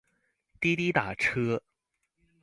[0.59, 1.61] 滴滴打车